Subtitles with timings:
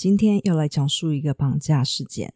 [0.00, 2.32] 今天要来讲述一个绑架事件，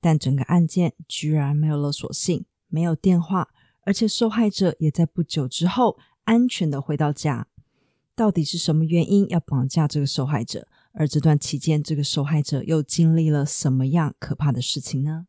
[0.00, 3.50] 但整个案件居然没有勒索信，没有电话，
[3.82, 7.46] 而且受害者也在不久之后安全的回到家。
[8.16, 10.66] 到底是什么原因要绑架这个受害者？
[10.92, 15.28] 而这段期间，这个受害者又经历了什么样可怕的事情呢？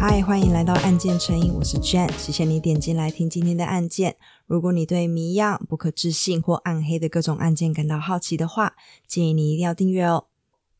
[0.00, 4.16] 嗨，欢迎来到案件成瘾，我是 Jen，谢谢你点进来听今天的案件。
[4.46, 8.76] 如果你对谜样、不可置信或暗黑的各种案件感到好奇的话，
[9.08, 10.26] 建议你一定要订阅哦。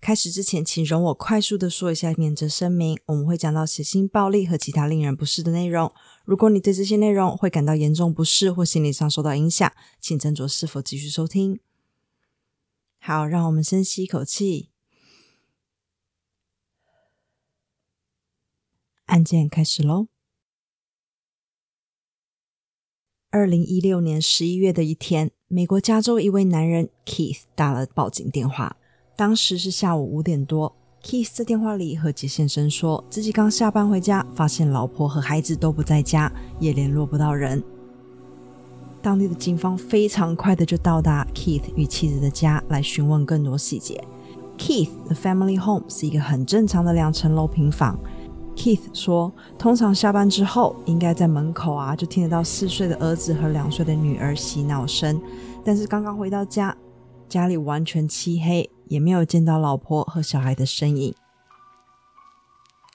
[0.01, 5.93] 开始之前，请容我快速的说一下免责声明，我们会讲到血腥、暴力和其他令人不适的内容。
[6.25, 11.59] 如果你对这些内容会感到严重不适或心理上受到影响，请斟酌是否继续收听。
[13.01, 14.71] 好，让我们深吸一口气。
[19.09, 20.07] 案件开始喽。
[23.31, 28.77] 二零一六年十一月的一天，美国加州一位男人 Keith 打了报警电话。
[29.17, 37.63] 当时是下午五点多，Keith 在电话里和杰先生说自己刚下班回家，发现老婆和孩子都不在家，也联络不到人。
[39.01, 44.03] 当地的警方非常快的就到达 Keith 与妻子的家来询问更多细节。
[44.59, 47.99] Keith 的 family home 是一个很正常的两层楼平房。
[48.59, 55.23] Keith 说，通常下班之后，应该在门口啊，就听得到四岁的儿子和两岁的女儿嬉闹声。
[55.65, 56.77] 但是刚刚回到家，
[57.29, 61.15] 家里完全漆黑，也没有见到老婆和小孩的身影。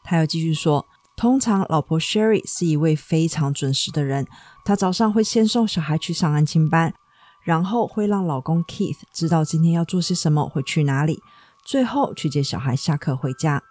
[0.04, 4.28] 他又继续说，通常老婆 Sherry 是一位非常准时的人，
[4.66, 6.94] 她早上会先送小孩去上安亲班，
[7.42, 11.22] 然后会让老公 Keith 知道今天要做些什么，会去哪里，
[11.64, 13.64] 最后去接小孩下课回家。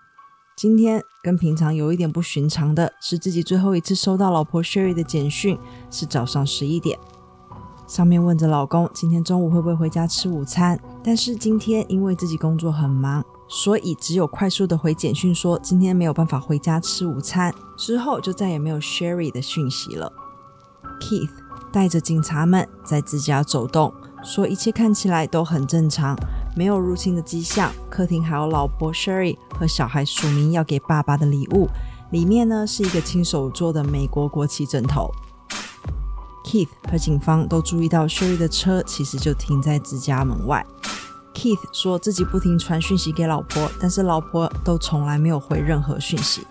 [0.55, 5.59] 今天跟平常有一点不寻常的是，自己最后一次收到老婆 Sherry 的简讯
[5.91, 6.99] 是早上十一点，
[7.89, 10.79] 上面问着老公今天中午会不会回家吃午餐。
[11.03, 20.13] 但是今天因为自己工作很忙，所以只有快速的回简讯说今天没有办法回家吃午餐，之后就再也没有 Sherry 的讯息了。
[21.01, 21.31] Keith
[21.73, 26.15] 带着警察们在自家走动，说一切看起来都很正常。
[26.55, 31.69] 没有入侵的迹象，客厅还有老婆 Sherry 和小孩署名要给爸爸的礼物，
[32.11, 35.11] 里面呢是一个亲手做的美国国旗枕头。
[36.45, 40.67] Keith 和警方都注意到 Sherry 的车其实就停在自家门外。
[41.33, 46.47] Keith 说自己不停传讯息给老婆，但是老婆都从来没有回任何讯息，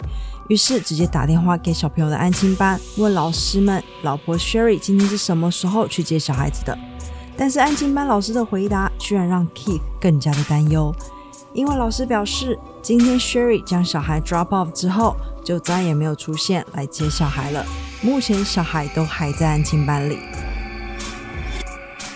[0.48, 6.76] 于是直接打电话给小朋友的安亲班，问老师们老婆 Sherry 今天是什么时候去接小孩子的。
[7.42, 10.94] 但是安亲班老师的回答居然让 Keith 更加的担忧，
[11.54, 17.66] 因为老师表示，今天 Sherry 将小孩 drop off 之后，就再也没有出现来接小孩了。
[18.04, 20.20] 目前小孩都还在安亲班里。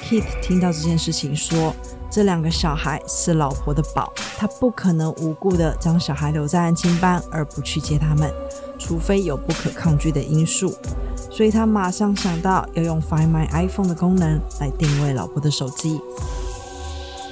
[0.03, 1.75] Keith 听到这件事情说，
[2.07, 8.31] 这两个小孩是老婆的宝，他不可能无故的将小孩留在安亲班而不去接他们，
[8.77, 10.77] 除非有不可抗拒的因素。
[11.35, 15.99] 所以他马上想到要用 Find My iPhone 的功能来定位老婆的手机。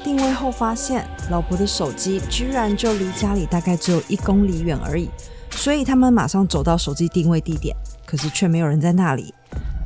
[0.04, 5.10] 定位后发现，老婆的手机居然就离家里大概只有一公里远而已。
[5.52, 7.74] 所以他们马上走到手机定位地点，
[8.06, 9.34] 可是却没有人在那里。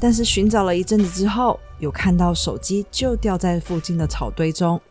[0.01, 4.81] 但是寻找了一阵子之后，有看到手机就掉在附近的草堆中。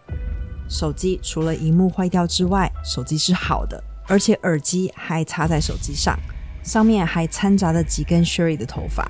[0.68, 6.16] 手机除了荧幕坏掉之外，手机是好的，而且耳机还插在手机上。
[6.66, 9.08] 上面还掺杂了几根 Sherry 的头发。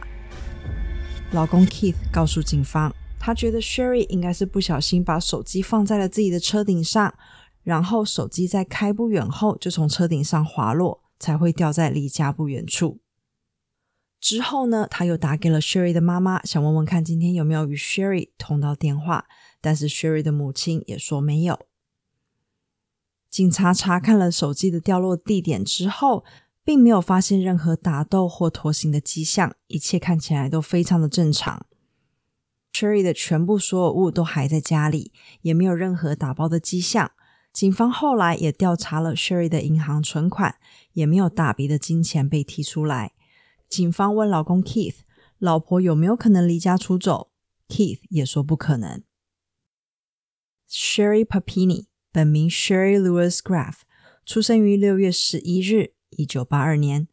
[1.32, 7.14] 老公 Keith 告诉警方，他觉得 Sherry 应该是不小心把手机放在了自己的车顶上，
[7.62, 13.00] 然后手机在开不远后就从车顶上滑落，才会掉在离家不远处。
[14.20, 19.24] 之后呢，他又打给了 Sherry 的妈妈，想问问看今天有没有与 Sherry 通到电话，
[19.62, 21.58] 但是 Sherry 的母亲也说没有。
[23.30, 26.24] 警察查看了手机的掉落地点之后，
[26.66, 31.64] 并没有发现任何打斗或拖行的迹象，一切看起来都非常的正常。
[32.72, 37.12] Sherry 的全部所有物都还在家里，也没有任何打包的迹象。
[37.52, 40.56] 警方后来也调查了 Sherry 的银行存款，
[40.94, 43.12] 也没有大笔的金钱被提出来。
[43.68, 44.96] 警方问老公 Keith，
[45.38, 47.30] 老婆有没有可能离家出走
[47.68, 49.04] ？Keith 也说不可能。
[50.68, 53.76] Sherry Papini 本名 Sherry Lewis Graf，
[54.24, 55.92] 出生于六月十一日。
[56.16, 57.08] 一九八二年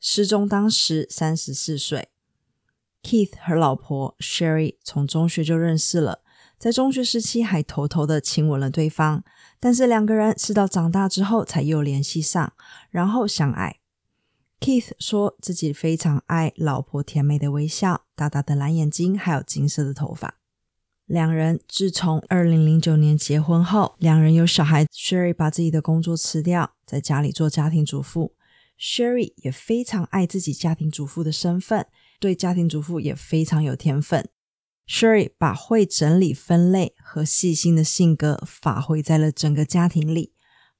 [0.00, 2.08] 失踪，当时三十四岁。
[3.02, 6.22] Keith 和老婆 Sherry 从中学就认识了，
[6.58, 9.24] 在中学时期还偷偷的亲吻了对方，
[9.60, 12.52] 但是两个人是到长大之后才又联系上，
[12.90, 13.78] 然后相爱。
[14.60, 20.34] Keith 说自己非常爱老婆甜美的微笑、大大的蓝眼睛，还有金色的头发。
[21.06, 24.84] 两人自从二零零九年结婚后，两人有小孩。
[24.86, 28.34] Sherry 把自己的工作辞掉，在家里做家庭主妇。
[28.80, 31.86] Sherry 也非常爱自己家庭主妇的身份，
[32.20, 34.28] 对家庭主妇也非常有天分。
[34.86, 40.32] Sherry 把会整理分类和细心的性格发挥在了整个家庭里，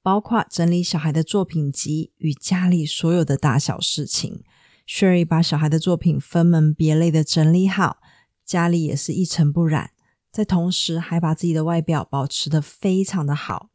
[0.02, 4.42] 包括整理小孩的作品集与家里所有的大小事情。
[4.86, 7.98] Sherry 把小孩的作品分门别类的整理好，
[8.46, 9.90] 家里也是一尘不染。
[10.32, 13.70] 在同时，还把自己的外表保持得非常的好。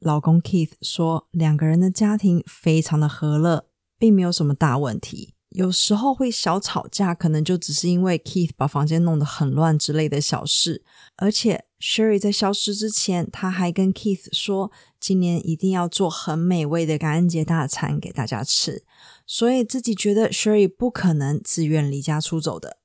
[0.00, 3.66] 老公 Keith 说，两个人的家庭非常的和乐，
[3.98, 5.34] 并没有什么大问题。
[5.50, 10.84] 有时候会小吵架，可能就只是因为 Keith 把房间弄得很乱之类的小事。
[11.16, 18.84] 而且 Sherry 在消失之前，他还跟 Keith 说，今年一定要做很美味的感恩节大餐给大家吃。
[19.26, 22.76] 所以自己觉得 Sherry 不可能自愿离家出走的。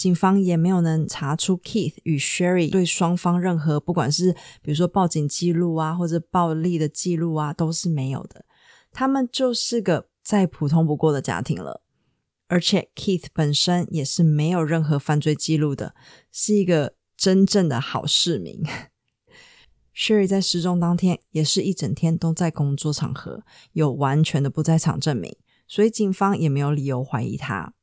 [0.00, 4.32] 警方也没有能查出 Keith 与 Sherry 对双方任何，不管是
[4.62, 8.46] 比如说报警记录啊，或者暴力的记录啊，都是没有的。
[8.92, 11.82] 他们就是个再普通不过的家庭了。
[12.48, 15.94] 而且 Keith 本身也是没有任何犯罪记录的，
[16.32, 18.62] 是一个真正的好市民。
[19.94, 23.44] Sherry 在失踪当天也是一整天都在工作场合，
[23.74, 25.36] 有完全的不在场证明，
[25.68, 27.74] 所以警方也没有理由怀疑他。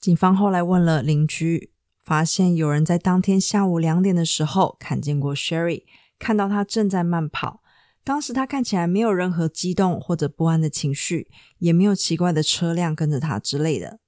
[0.00, 5.84] 警方后来问了邻居，发现有人在当天下午两点的时候看见过 Sherry，
[6.18, 7.62] 看到她正在慢跑。
[8.02, 14.00] 当时她看起来没有任何激动或者不安的情绪，也没有奇怪的车辆跟着她之类的。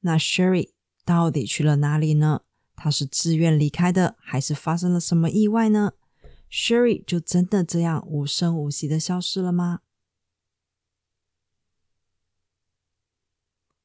[0.00, 0.70] 那 Sherry
[1.04, 2.40] 到底去了哪里呢？
[2.74, 5.92] 她是自愿离开的，还是发生了什么意外呢
[6.50, 9.80] ？Sherry 就真的这样无声无息的消失了吗？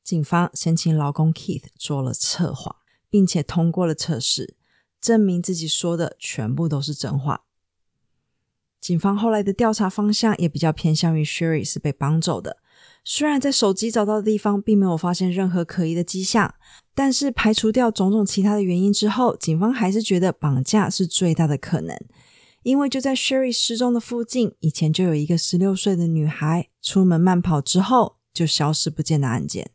[0.03, 2.75] 警方先请老公 Keith 做了测谎，
[3.09, 4.55] 并且通过了测试，
[4.99, 7.45] 证明自己说的全部都是真话。
[8.81, 12.57] 警方后来的调查方向也比较偏向于 Sherry 是被绑走的。
[13.05, 16.53] 虽然在手机找到的地方并没有发现任何可疑的迹象，
[16.93, 21.97] 但是排除掉种种其他的原因之后，警方还是觉得绑架是最大的可能。
[22.63, 29.71] 因为就在 Sherry 失踪的附近，以前就有一个十六岁的女孩出门慢跑之后就消失不见的案件。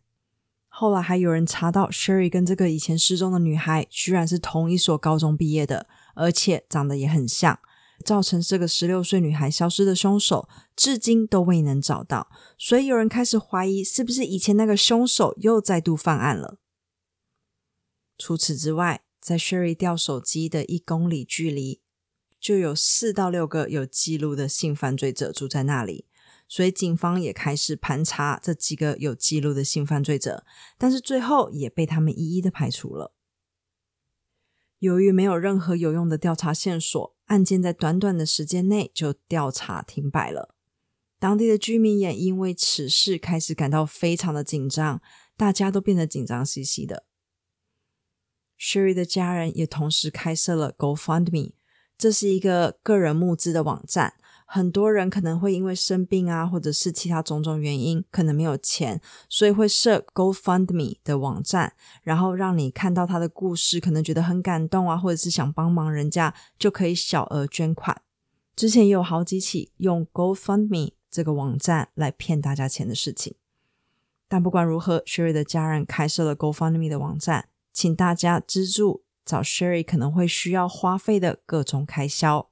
[0.80, 7.58] 后来还有人查到，Sherry 跟这个以前失踪的女孩居然是同一所高中毕业的，而且长得也很像，
[8.04, 12.30] 造成这个十六岁女孩消失的凶手至今都未能找到。
[12.56, 16.60] 所以有人开始怀疑，是不是以前那个凶手又再度犯案了？
[18.16, 21.80] 除此之外，在 Sherry 掉手机的一公里距离，
[22.38, 26.04] 就有四到六个有记录的性犯罪者住在那里。
[26.48, 30.46] 所以警方也开始盘查这几个有记录的性犯罪者，
[30.78, 33.14] 但是最后也被他们一一的排除了。
[34.78, 40.54] 由于没有任何有用的调查线索，案件在短短的时间内就调查停摆了。
[41.18, 45.02] 当地的居民也因为此事开始感到非常的紧张，
[45.36, 47.04] 大家都变得紧张兮兮的。
[48.56, 51.52] Sherry 的家人也同时开设了 GoFundMe，
[51.98, 54.14] 这是一个个人募资的网站。
[54.50, 58.98] 很多人可能会因为生病啊，或者是其他种种原因，可能没有钱，
[59.28, 68.00] 所以会设 GoFundMe 的网站，然后让你看到他的故事，可能觉得很感动啊，或者是想帮忙人家，就可以小额捐款。
[68.56, 73.34] 之前也有好几起用 GoFundMe 这个网站来骗大家钱的事情。
[74.28, 82.48] 但不管如何，Sherry 的家人开设了 GoFundMe 的网站，请大家资助找 Sherry 可能会需要花费的各种开销。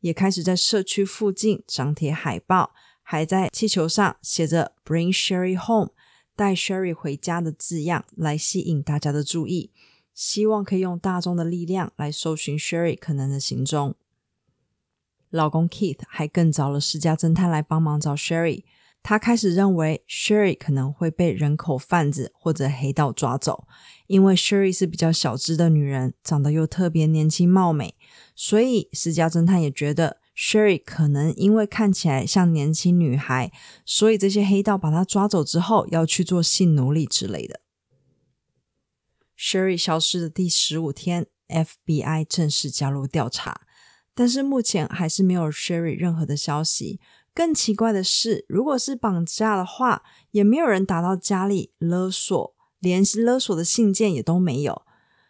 [0.00, 5.90] 也开始在社区附近张贴海报，还在气球上写着 “Bring Sherry Home”，
[6.34, 9.70] 带 Sherry 回家的字样，来吸引大家的注意，
[10.14, 13.94] 希望可以用大众的力量来搜寻 Sherry 可能的行踪。
[15.30, 18.64] 老公 Keith 还更找了私家侦探来帮忙找 Sherry。
[19.02, 23.66] 他开始认为 Sherry 可能会被人口贩子或者黑道抓走，
[24.08, 27.94] 因为 Sherry 是比较小只的女人，长得又特别年轻貌美，
[28.42, 33.52] 所以私家侦探也觉得 Sherry 可能因为看起来像年轻女孩，
[33.84, 37.60] 所以这些黑道把她抓走之后要去做性奴隶之类的。
[39.36, 43.60] Sherry 消失的第十五天，FBI 正式加入调查，
[44.14, 46.98] 但是目前还是没有 Sherry 任何的消息。
[47.34, 54.80] 更奇怪的是，如果是绑架的话，也没有人打到家里勒索，连勒索的信件也都没有。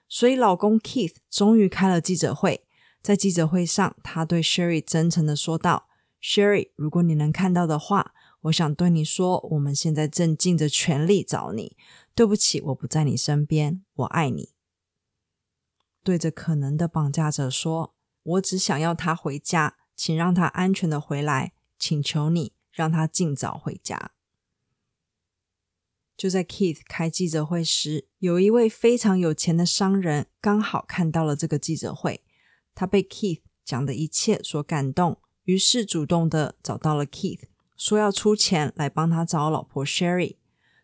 [0.09, 2.64] 所以，老公 Keith 终于开了记者会，
[3.02, 5.88] 在记者会上，他对 Sherry 真诚的说道
[6.23, 11.76] ：“Sherry，如果你能看到的话，我想对你说，我们现在正尽着全力找你。
[12.14, 13.83] 对不起，我不在你身边。
[13.95, 14.50] 我爱你。
[16.02, 21.52] 对着可能的绑架者说：“我只想要他回家，请让他安全的回来。
[21.78, 24.11] 请求你让他尽早回家。”
[26.14, 32.23] 就在 Keith 开记者会时，有一位非常有钱的商人刚好看到了这个记者会。
[32.81, 37.43] 他被 Keith 讲的一切所感动，于是主动的找到了 Keith，
[37.77, 40.37] 说要出钱来帮他找老婆 Sherry。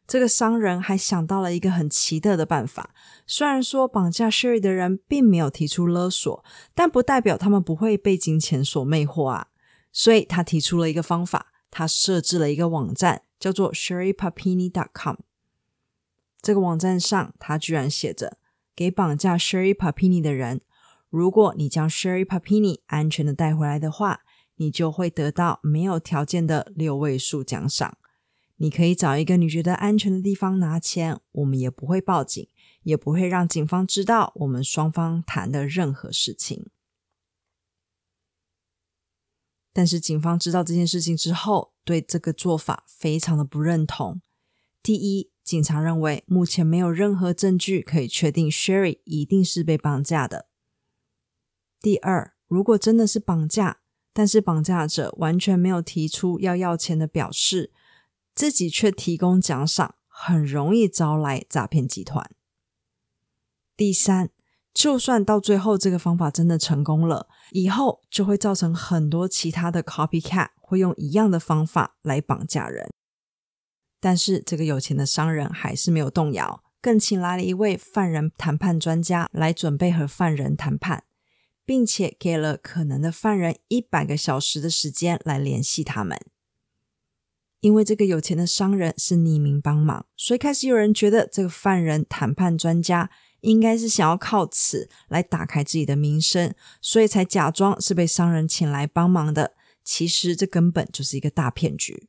[0.07, 2.95] 这个商人还想到了一个很奇特的办法，
[3.27, 9.49] 虽然说绑架 Sherry 的人并没有提出勒索，但不代表他们不会被金钱所魅惑啊。
[9.91, 15.17] 所以他提出了一个方法，他设置了一个网站，叫做 SherryPapini.com。
[16.43, 18.37] 这个网站上，他居然写着
[18.77, 20.61] ：“给绑架 Sherry Papini 的人，
[21.11, 24.21] 如果你将 Sherry Papini 安全的带回来的话，
[24.57, 27.99] 你就会得到没有条件的六位数奖赏。”
[28.59, 32.49] 你可以找一个你觉得安全的地方拿钱，我们也不会报警，
[32.85, 36.71] 也不会让警方知道我们双方谈的任何事情。
[39.75, 44.23] 但是警方知道这件事情之后，对这个做法非常的不认同。
[44.83, 50.46] 第一，警察认为目前没有任何证据可以确定 Sherry 一定是被绑架的。
[51.87, 53.79] 第二，如果真的是绑架，
[54.13, 57.73] 但是绑架者完全没有提出要要钱的表示。
[58.35, 62.29] 自己却提供奖赏，很容易招来诈骗集团。
[63.77, 64.31] 第三，
[64.75, 72.91] 就算到最后这个方法真的成功了，以后就会造成很多其他的 copycat 会用一样的方法来绑架人。
[74.01, 81.05] 但是这个有钱的商人还是没有动摇，更请来了一位犯人谈判专家来准备和犯人谈判，
[81.67, 86.19] 并且给了可能的犯人一百个小时的时间来联系他们。
[87.61, 99.55] 因为这个有钱的商人是匿名帮忙，所以开始有人觉得这个犯人谈判专家应该是想要靠此来打开自己的名声，所以才假装是被商人请来帮忙的。
[99.83, 102.09] 其实这根本就是一个大骗局。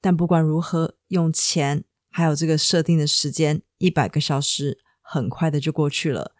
[0.00, 6.34] 但不管如何，用钱还有这个设定的时间一百个小时，很快的就过去了。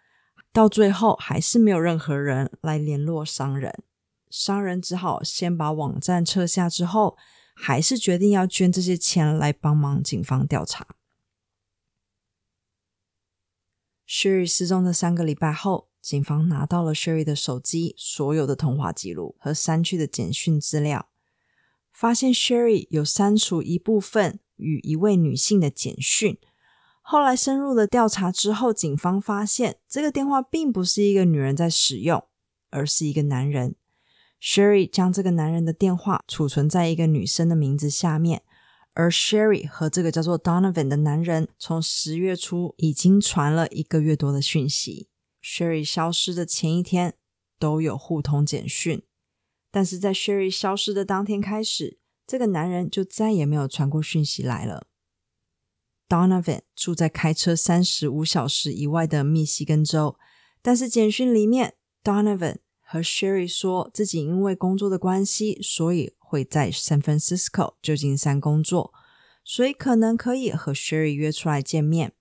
[0.53, 3.83] 到最后还是没有任何人来联络商人，
[4.31, 7.17] 商人只好先把网站撤下之后。
[7.55, 10.89] 还是决定要捐这些钱来帮忙警方调查。
[14.09, 21.11] Sherry 失踪的三个礼拜后，警方拿到了 Sherry 的手机所有的通话记录和删去的简讯资料，
[21.93, 26.41] 发现 Sherry 有删除一部分与一位女性的简讯。
[27.13, 32.27] 后来深入的调查之后，警方发现这个电话并不是一个女人在使用，
[32.71, 33.75] 而是一个男人。
[34.41, 38.41] Sherry 将这个男人的电话储存在一个女生的名字下面，
[38.95, 45.11] 而 Sherry 和这个叫做 Donovan 的男人从十月初已经传了一个月多的讯息。
[45.43, 47.17] Sherry 消失的前一天
[47.59, 49.03] 都有互通简讯，
[49.71, 54.87] 但是在 Sherry 消失的当天开始，这个男人就再也没有传过讯息来了。
[56.13, 60.19] Donovan 住在开车三十五小时以外的密西根州，
[60.61, 61.73] 但是简讯里面
[62.05, 68.93] Donovan 和 Sherry 说自己因为工作的关系，所以会在 San Francisco 旧金山工作，
[69.43, 72.13] 所以可能可以和 Sherry 约出来见面。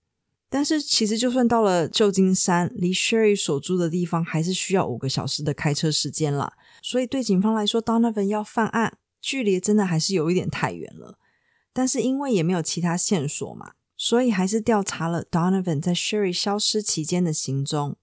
[0.49, 6.53] 但是其实就算到了旧金山，离 Sherry 所住的地方还是需要五个小时的开车时间了。
[6.81, 11.17] 所以对警方来说，Donovan 要犯案，距离真的还是有一点太远了。
[11.73, 17.97] 但是因为也没有其他线索嘛，所以还是调查了 Donovan 在 Sherry 消失期间的行踪。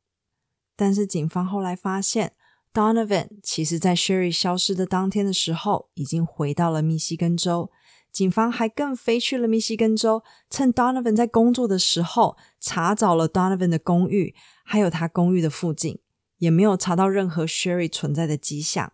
[0.76, 2.34] 但是警方后来发现。
[2.72, 7.72] Donovan 其实，在 Sherry 消失的当天的时候，已经回到了密西根州。
[8.12, 15.98] 警方还更飞去了密西根州，趁 Donovan 在工作的时候，查找了 Donovan 的公寓，还有他公寓的附近，
[16.36, 18.92] 也没有查到任何 Sherry 存在的迹象。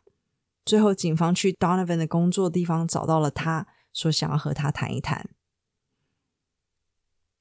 [0.65, 5.34] 最后，警方去 Donovan 的工作地方找到了他，说想要和他谈一谈。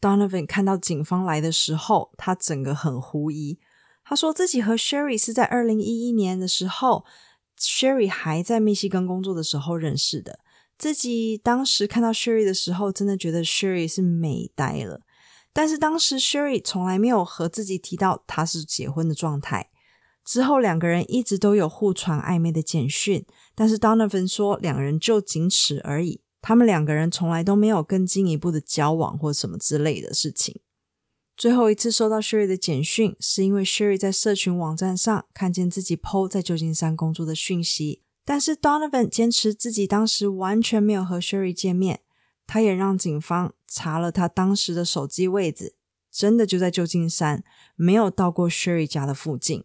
[0.04, 3.58] Donovan 看到警方来的时候，他整个很狐疑。
[4.04, 7.06] 他说自己和 Sherry 是在二零一一年的时候
[7.58, 10.40] ，Sherry 还在密西根工作的时候认识的。
[10.78, 15.00] 自己当时看到 Sherry 的时候，真的觉得 Sherry 是美呆了。
[15.54, 19.70] 但是当时 Sherry 从来没有和自己提到他是结婚的状态。
[20.26, 30.60] 之后两个人一直都有互传暧昧的简讯，但是 Donovan 说两人就仅此而已，他们两个人从来都没有更进一步的交往或什么之类的事情。
[31.38, 42.02] 最后一次收到 Sherry 的简讯，是因为 Sherry 在社群网站上看见自己 PO 在旧金山工作的讯息，但是 Donovan 坚持自己当时完全没有和 Sherry 见面，
[42.46, 45.78] 他也让警方查了他当时的手机位置，
[46.12, 47.46] 真的就在旧金山，
[47.76, 49.64] 没有到过 Sherry 家的附近。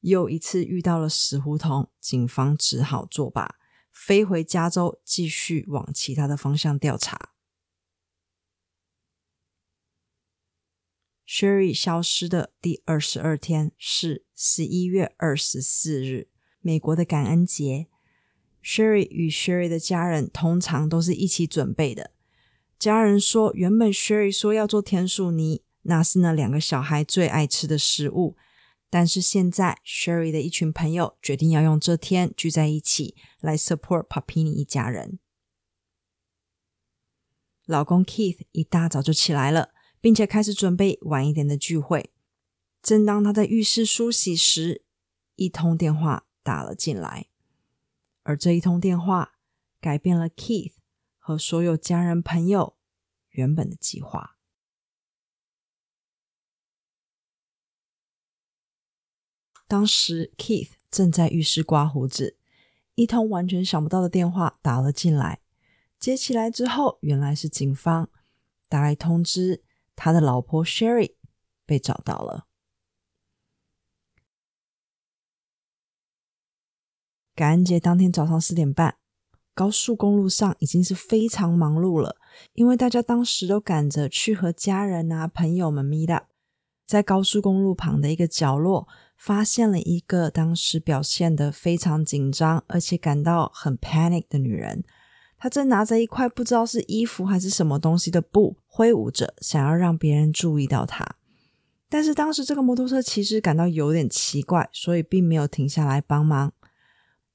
[0.00, 3.56] 又一次遇到了死胡同，警方只好作罢，
[3.98, 7.32] 飞回加州继续往其他的方向调查。
[11.26, 16.28] Sherry 消失的第二十二天是十一月二十四日，
[16.60, 17.88] 美国的感恩节。
[18.62, 22.12] Sherry 与 Sherry 的家人通常都是一起准备的。
[22.78, 28.36] 家人说，原本 Sherry 说要做甜薯泥，那是那两个小孩最爱吃的食物。
[28.96, 35.18] 但是现在，Sherry 的一群朋友决定要用这天聚在一起来 support Papini 一家人。
[37.66, 39.74] 老公 Keith 一大早就起来了。
[40.06, 42.12] 并且开始准备晚一点的聚会。
[42.80, 44.84] 正当他在浴室梳洗时，
[45.34, 47.26] 一通电话打了进来，
[48.22, 49.32] 而这一通电话
[49.80, 50.74] 改变了 Keith
[51.18, 52.76] 和所有家人朋友
[53.30, 54.35] 原本的计划。
[59.68, 62.36] 当时 Keith 正在浴室刮胡子，
[62.94, 65.40] 一通完全想不到的电话打了进来。
[65.98, 68.08] 接起来之后，原来是警方
[68.68, 69.62] 打来通知。
[69.96, 71.14] 他的老婆 Sherry
[71.64, 72.46] 被找到了。
[77.34, 78.96] 感恩节当天早上四点半，
[79.54, 82.16] 高速公路上已经是非常忙碌了，
[82.52, 86.26] 因为大家当时都赶着去和家人啊、朋友们 meet up。
[86.86, 94.84] 在高速公路旁的一个角落，发现了一个当时表现得非常紧张，而且感到很 panic 的女人。
[95.38, 101.16] 她正拿着一块不知道是衣服还是什么东西的布挥舞着，想要让别人注意到她。
[101.88, 106.52] 但是当时这个摩托车骑士感到有点奇怪，所以并没有停下来帮忙。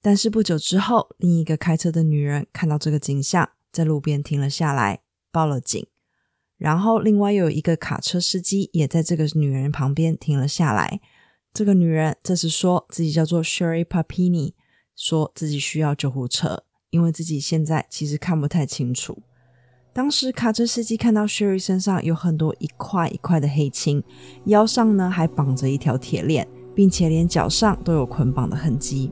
[0.01, 5.85] 但是不久之后，另一个开车的女人看到这个景象，在路边停了下来，报了警。
[6.57, 11.00] 然后另外又有一个卡车司机也在这个女人旁边停了下来。
[11.53, 14.53] 这个女人这时说自己叫做 Sherry Papini，
[14.96, 16.64] 说自己需要救护车。
[16.92, 19.18] 因为自己现在其实看不太清楚。
[19.94, 24.03] 当时卡车司机看到 Sherry 身上有很多一块一块的黑青，
[24.48, 29.09] 腰上呢还绑着一条铁链，并且连脚上都有捆绑的痕迹。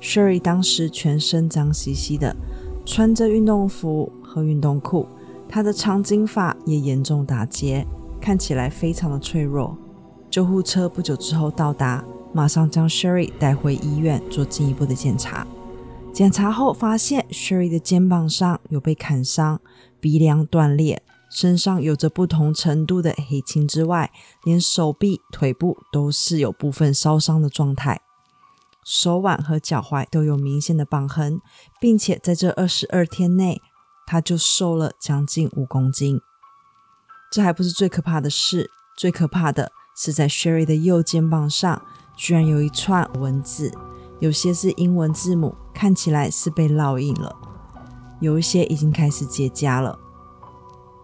[0.00, 2.36] Sherry 当时全身脏兮兮的，
[2.84, 5.04] 穿着运动服和运动裤，
[5.48, 7.84] 她的长金发也严重打结，
[8.20, 9.76] 看起来非常的脆弱。
[10.36, 15.46] 救护车不久之后到达，马上将 Sherry 带回医院做进一步的检查。
[16.12, 19.58] 检查后发现，Sherry 的肩膀上有被砍伤，
[19.98, 24.12] 鼻梁断裂，身上有着不同程度的黑青之外，
[24.44, 28.02] 连手臂、腿部都是有部分烧伤的状态，
[28.84, 31.40] 手腕和脚踝都有明显的绑痕，
[31.80, 33.62] 并且在这二十二天内，
[34.06, 36.20] 他就瘦了将近五公斤。
[37.32, 41.82] 这还不是最可怕的事，最可怕的是在 Sherry 的右肩膀上，
[42.14, 43.72] 居然有一串文字。
[44.20, 47.34] 有些是英文字母，看起来是被烙印了；
[48.20, 49.98] 有一些已经开始结痂了。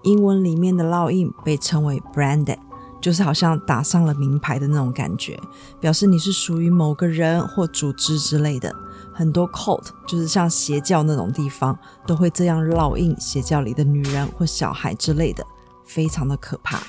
[0.02, 2.58] 英文里面的烙印被称为 branded，
[3.00, 5.38] 就是好像打上了名牌的那种感觉，
[5.80, 8.74] 表示你是属于某个人或组织之类的。
[9.14, 15.46] 很多 cult 就是像邪教那种地方，都会这样烙印邪教里的女人或小孩之类的，
[15.84, 16.82] 非常的可怕。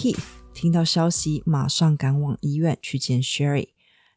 [0.00, 0.22] Keith
[0.54, 3.70] 听到消息，马上赶往医院去见 Sherry。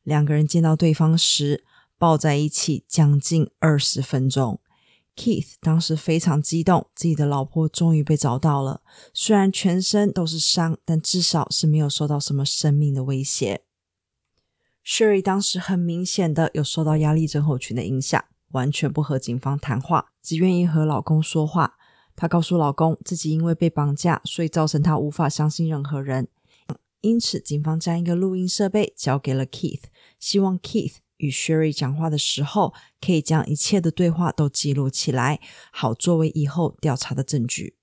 [0.04, 1.64] 两个人见到对方时，
[1.98, 4.60] 抱在一起将近二十分钟。
[5.16, 8.84] Keith 当时非常激动，自己的老婆终于被找到了。
[9.12, 13.64] 虽然全身都是伤，但至少是没有受到什么生命的威胁。
[14.86, 21.80] Sherry 当时很明显的有受到压力症候群的影响，完全不和警方谈话，只愿意和老公说话。
[22.22, 26.28] 她告诉老公，自己因为被绑架，所以造成她无法相信任何人。
[27.00, 29.86] 因此，警方将一个录音设备交给了 Keith，
[30.20, 37.76] 希望 Keith 与 Sherry 讲话的时候，可以将一切的对话都记录起来，好作为以后调查的证据。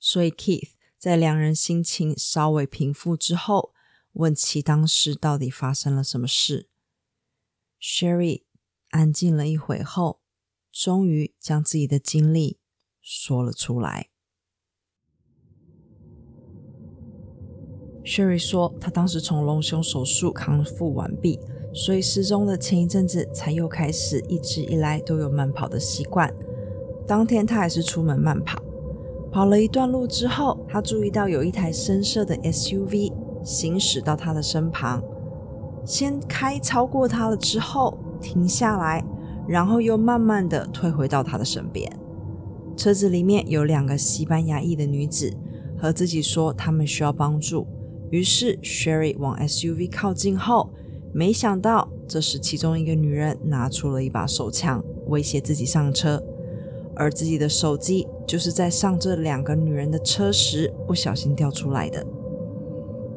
[0.00, 3.74] 所以，Keith 在两人心情稍微平复之后，
[4.14, 6.70] 问起当时到底发生了什么事。
[7.78, 8.44] Sherry
[8.88, 10.22] 安静了一会后，
[10.72, 12.56] 终于将自己的经历
[13.04, 14.08] 说了出来。
[18.02, 21.38] Sherry 说，她当时从隆胸手术康复完毕，
[21.74, 26.32] 所以失踪的前一阵子才又开始一直以来都有慢跑的习惯。
[27.06, 28.58] 当天他还是出门慢跑，
[29.30, 33.12] 跑了一段路之后，他注意到有一台深色的 SUV
[33.42, 35.02] 行驶到他的身旁。
[35.84, 39.04] 先开超过他了之后停下来，
[39.46, 41.90] 然后又慢慢的退回到他的身边。
[42.76, 45.32] 车子里面有两个西班牙裔的女子，
[45.78, 47.66] 和自己说他们需要帮助。
[48.10, 50.70] 于是 Sherry 往 SUV 靠近后，
[51.12, 56.22] 没想到这时其中一个女人拿出了一把手枪，威胁自己上车。
[56.96, 62.06] 而自己的手机就是在上这两个女人的车时不小心掉出来的。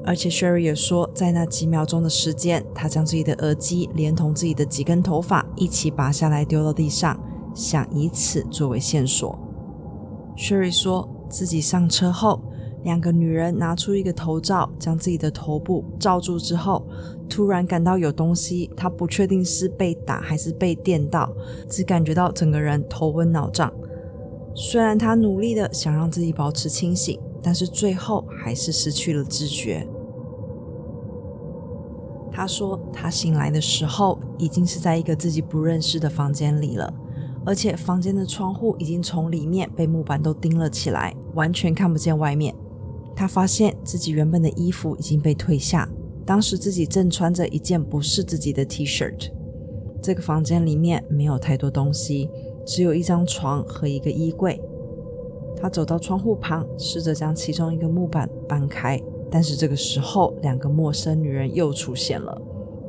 [0.04, 7.20] 而且 Sherry 也说，在那几秒钟的时间，她将自己的耳机连同自己的几根头发一起拔下来丢到地上，
[7.54, 9.38] 想以此作为线索。
[10.38, 12.40] Sherry 说自己上车后，
[12.84, 16.88] 两个女人拿出一个头罩，将自己的头部罩住之后，
[17.28, 21.34] 突然感到有东西，她不确定是被打还是被电到，
[21.68, 23.74] 只感觉到整个人头昏脑胀。
[24.54, 29.88] 虽然她努力的想让自己保持清醒，但是最后还是失去了知觉。
[32.32, 36.94] 她说，她醒来的时候已经是在一个自己不认识的房间里了。
[37.48, 42.54] 而且房间的窗户已经从里面被木板都钉了起来，完全看不见外面。
[43.16, 45.88] 他发现自己原本的衣服已经被褪下，
[46.26, 49.32] 当时自己正穿着一件不是自己的 T-shirt。
[50.04, 52.30] 这个房间里面没有太多东西，
[52.66, 54.62] 只有一张床和一个衣柜。
[55.56, 62.42] 他走到窗户旁，试着将其中一个木板搬开，但是这个时候，两个陌生女人又出现了，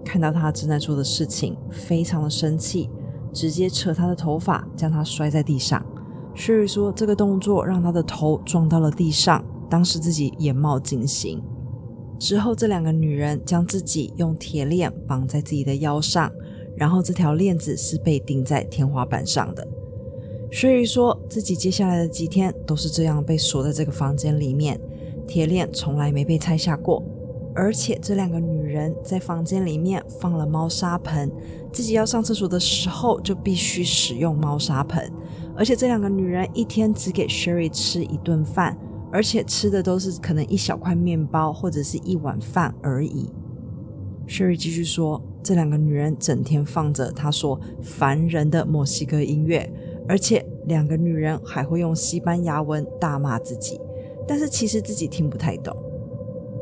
[0.04, 2.90] 看到他正在做的事情，非常的生气。
[3.32, 5.84] 直接扯他的头发，将他摔在地上。
[6.34, 11.42] Sherry 说，这个动作让他的头撞到了地上，当时自己眼冒金星。
[12.18, 16.30] 之后，这两个女人将自己用铁链绑在自己的腰上，
[16.76, 19.66] 然后这条链子是被钉在天花板上的。
[20.50, 24.80] Sherry 说自己接下来的几天都是这样被锁在这个房间里面，
[25.26, 27.02] 铁链从来没被拆下过。
[27.58, 31.28] 而且这两个女人在房间里面放了猫砂盆，
[31.72, 35.12] 自己要上厕所的时候就必须使用猫砂盆。
[35.56, 38.78] 而且这两个女人一天只给 Sherry 吃一顿饭，
[39.10, 43.28] 而且吃的都是可能一小块面包或者是一碗饭而已。
[44.28, 49.68] Sherry 继续说，这两个女人整天放着她说烦人的墨西哥音乐，
[50.06, 53.80] 而且两个女人还会用西班牙文大骂自己，
[54.28, 55.76] 但是其实自己听不太懂。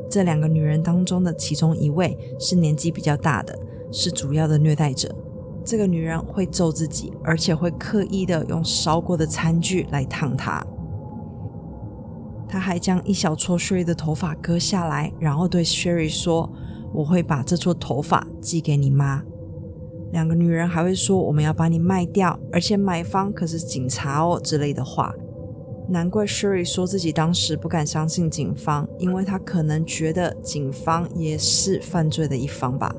[0.08, 3.58] 这两个女人当中的其中一位是年纪比较大的，
[3.90, 5.14] 是主要的虐待者。
[5.64, 10.64] 这个女人会揍自己，而且会刻意的用烧过的餐具来烫她。
[12.48, 16.48] 她还将一小撮 Sherry 的头发割下来，然后对 Sherry 说
[16.94, 19.24] ：“我会把这撮头发寄给你妈。”
[20.12, 25.12] 两个女人还会说：“我们要把你卖掉，而且买方可是警察哦”之类的话。
[25.88, 32.92] 难怪 Sherry 说自己当时不敢相信警方，因为他可能觉得警方也是犯罪的一方吧。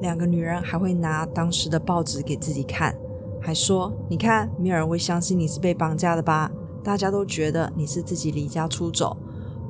[0.00, 2.94] 两个女人还会拿当时的报纸给自己看，
[3.40, 6.52] 还说：“你看，没有人会相信你是被绑架的吧？
[6.84, 9.16] 大家都觉得你是自己离家出走。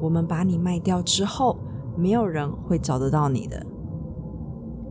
[0.00, 1.56] 我们把你卖掉之后，
[1.96, 3.64] 没有人会找得到你的。”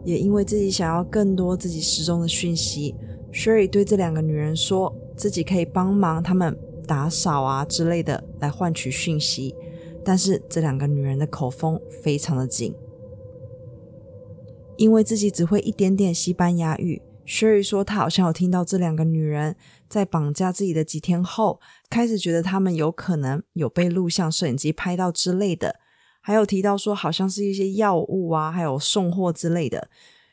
[0.06, 2.96] 也因为自己想要更多自己失踪的讯息
[3.34, 6.58] ，Sherry 对这两个女人说自己可以帮忙他们。
[6.88, 9.56] 打扫啊之类的来换取讯息，
[10.04, 12.76] 但是这两个女人的口风非常的紧，
[14.78, 17.02] 因为自己只会一点点西班牙语。
[17.26, 19.56] Sherry 说，她好像有听到这两个女人
[19.88, 25.80] 在绑架自己的几天后，开始觉得他们有可能有被录像摄影机拍到之类的，
[26.20, 29.90] 还有提到说好像是一些药物啊，还有送货之类的。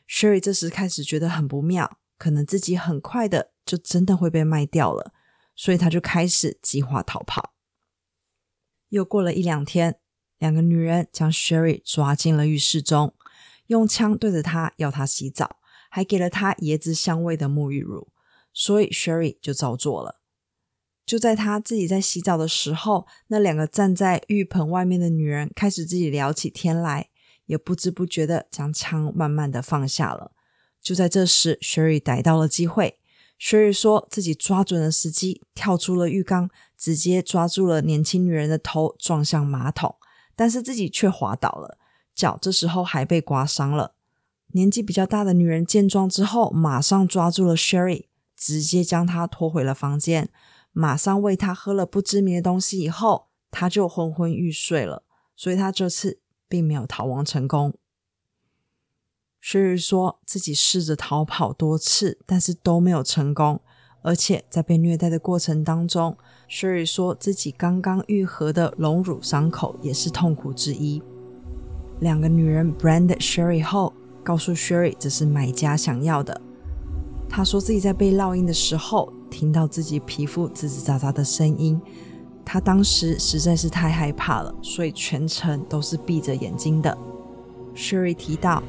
[0.09, 5.13] Sherry 这时开始觉得很不妙，可能自己很快的就真的会被卖掉了。
[5.59, 7.53] 所以他就开始计划逃跑。
[8.87, 9.99] 又过了一两天，
[10.37, 13.13] 两个女人将 Sherry 抓进了浴室中，
[13.67, 15.57] 用枪对着她要她洗澡，
[15.89, 18.07] 还给了她椰子香味的沐浴乳。
[18.53, 20.21] 所以 Sherry 就照做了。
[21.05, 27.09] 就在她自己在洗澡的时候，那两个站在浴盆外面的女人开始自己聊起天来，
[27.47, 30.31] 也不知不觉的将枪慢慢的放下了。
[30.81, 33.01] 就在这时，Sherry 逮到了机会。
[33.39, 39.95] Sherry 说自己抓准了时机，跳出了浴缸，直接抓住了年轻女人的头，撞向马桶，
[40.35, 41.77] 但是自己却滑倒了，
[42.13, 43.95] 脚这时候还被刮伤了。
[44.51, 50.29] 年纪比较大的女人见状之后，马上抓住了 Sherry，直接将她拖回了房间，
[50.71, 55.03] 马上喂她喝了不知名的东西，以后她就昏昏欲睡了。
[55.35, 57.73] 所以她这次并没有逃亡成功。
[59.43, 63.61] Sherry 说自己试着逃跑多次，但是都没有成功。
[64.01, 66.17] 而且在被虐待的过程当中
[66.49, 71.03] ，Sherry 说自己刚刚愈合的隆乳伤口也是痛苦之一。
[71.99, 76.39] 两个女人 brand Sherry 后，告诉 Sherry 这是买家想要的。
[77.27, 81.79] 她说自己在被烙印的时候，听到自己皮肤吱吱喳喳的声音。
[82.45, 86.97] 她当时实在是太害怕了，所以全程都是闭着眼睛的。
[87.75, 88.63] Sherry 提到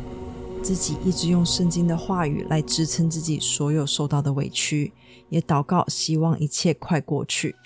[0.62, 4.92] 自己一直用圣经的话语来支撑自己所有受到的委屈，
[5.28, 7.56] 也祷告希望一切快过去。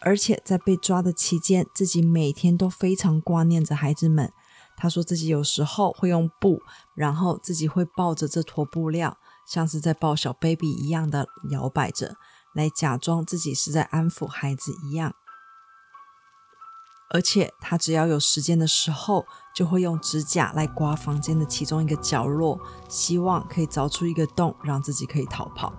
[0.00, 4.32] 而且在被抓的期间，自己每天都非常挂念着孩子们。
[4.76, 6.60] 他说自己有时候会用布，
[6.94, 12.16] 然后自己会抱着这坨布料，像是在抱小 baby 一样的摇摆着，
[12.54, 15.14] 来假装自己是在安抚孩子一样。
[17.10, 25.72] 而且他只要有时间的时候，就会用指甲来刮房间的其中一个角落，希望可以凿出一个洞，让自己可以逃跑。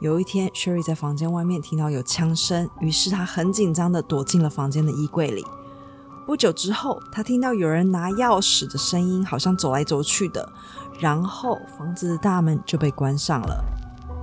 [0.00, 5.44] 有一天，Sherry 在房间外面听到有枪声，于是他很紧张的躲进了房间的衣柜里。
[6.26, 10.52] 不久之后，他听到有人拿钥匙的声音，好像走来走去的，
[10.98, 13.64] 然后房子的大门就被关上了。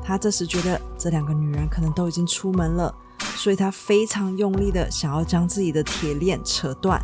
[0.03, 2.93] 他这时觉得这两个女人可能都已经出门了。
[3.35, 6.99] 所以他非常用力的想要将自己的铁链扯断，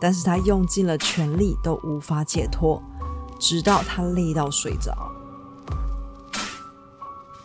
[0.00, 2.82] 但是他用尽了全力都无法解脱，
[3.38, 4.96] 直到他累到睡着。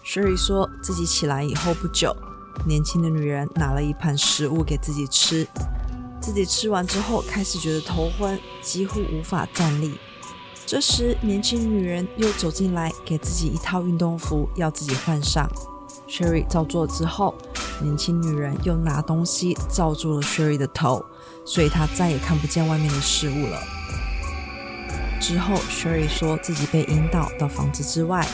[0.05, 2.15] Sherry 说自己起来以后不久，
[2.65, 5.45] 年轻的女人拿了一盘食物给自己吃，
[6.21, 9.99] 自己吃完之后开始觉得头昏，几乎无法站立。
[10.65, 15.49] 这时，年轻女人又走进来，给自己一套运动服，要自己换上。
[16.07, 17.33] Sherry 照做之后。
[17.79, 21.05] 年轻女人又拿东西罩住了 Sherry 的头，
[21.45, 23.59] 所以她再也看不见外面的事物了。
[25.21, 28.27] 之后，Sherry 说自己被引导到房子之外，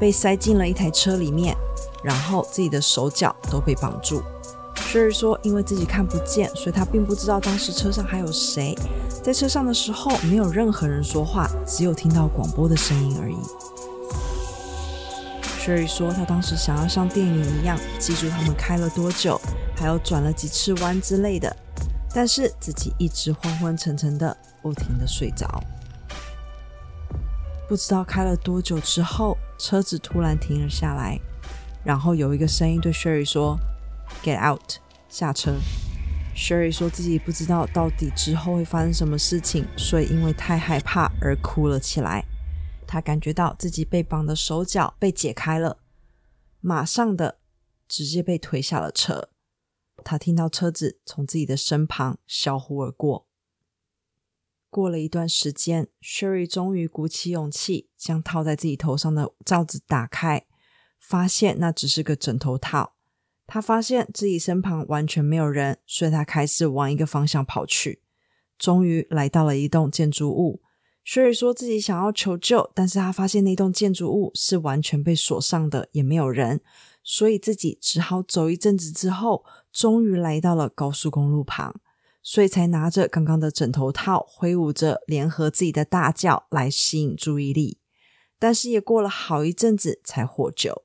[0.00, 1.56] 被塞进了一台车里面，
[2.02, 4.20] 然后自己的手脚都被绑住。
[4.74, 8.76] Sherry 说，因为自己看不见，所以她并不知道当时车上还有谁。
[9.22, 13.36] 在车上的时候，没有任何人说话，只有听到广播的声音而已。
[15.68, 19.38] Sherry 说，他当时想要像电影一样记住他们开了多久，
[19.76, 21.54] 还有转了几次弯之类的，
[22.14, 25.62] 但是自己一直昏昏沉沉的，不停的睡着。
[27.68, 31.20] 不知道开了多久之后，车子突然停了下来，
[31.84, 33.58] 然后有一个声音对 Sherry 说
[34.24, 34.76] ：“Get out，
[35.10, 35.56] 下车。”
[36.34, 42.24] Sherry 说自己不知道到底之后会发生什么事情，所以因为太害怕而哭了起来。
[42.88, 45.78] 他感觉到自己被绑的手脚被解开了，
[46.60, 47.38] 马上的
[47.86, 49.28] 直接被推下了车。
[50.02, 53.26] 他听到车子从自己的身旁销呼而过。
[54.70, 60.46] 过了一段时间，Sherry 终于鼓起勇气将套在自己头上的罩子打开，
[60.98, 62.94] 发现那只是个枕头套。
[63.46, 68.02] 他发现自己身旁完全没有人，所以他开始往一个方向跑去。
[68.58, 70.62] 终于来到了一栋建筑物。
[71.08, 76.60] Sherry 说自己想要求救，但是他发现那栋建筑物是完全被锁上的，也没有人，
[77.02, 79.42] 所以自己只好走一阵子之后，
[79.72, 81.80] 终于来到了高速公路旁，
[82.22, 87.80] 所以才拿着刚刚的枕头套，挥舞着，联合自己的大叫来吸引注意力。
[88.38, 90.84] 但是也过了好一阵子才获救。